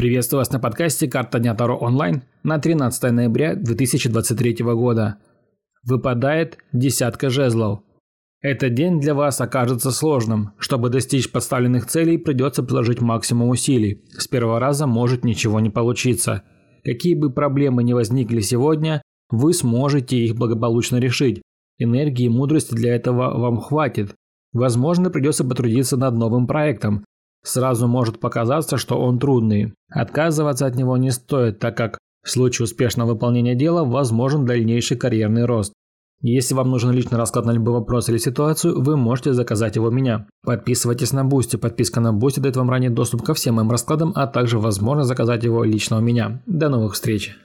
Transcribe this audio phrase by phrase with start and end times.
[0.00, 5.18] Приветствую вас на подкасте «Карта дня Таро онлайн» на 13 ноября 2023 года.
[5.82, 7.80] Выпадает десятка жезлов.
[8.40, 10.52] Этот день для вас окажется сложным.
[10.58, 14.02] Чтобы достичь поставленных целей, придется приложить максимум усилий.
[14.16, 16.44] С первого раза может ничего не получиться.
[16.82, 21.42] Какие бы проблемы ни возникли сегодня, вы сможете их благополучно решить.
[21.76, 24.14] Энергии и мудрости для этого вам хватит.
[24.54, 27.04] Возможно, придется потрудиться над новым проектом,
[27.42, 29.72] Сразу может показаться, что он трудный.
[29.90, 35.46] Отказываться от него не стоит, так как в случае успешного выполнения дела возможен дальнейший карьерный
[35.46, 35.72] рост.
[36.22, 39.90] Если вам нужен личный расклад на любой вопрос или ситуацию, вы можете заказать его у
[39.90, 40.26] меня.
[40.44, 41.56] Подписывайтесь на Boosty.
[41.56, 45.44] Подписка на Boosty дает вам ранее доступ ко всем моим раскладам, а также возможность заказать
[45.44, 46.42] его лично у меня.
[46.44, 47.40] До новых встреч!